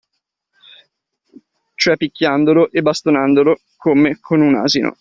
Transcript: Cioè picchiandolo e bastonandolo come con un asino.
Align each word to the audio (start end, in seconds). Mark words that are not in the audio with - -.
Cioè 1.75 1.95
picchiandolo 1.95 2.71
e 2.71 2.81
bastonandolo 2.81 3.59
come 3.77 4.17
con 4.19 4.41
un 4.41 4.55
asino. 4.55 4.89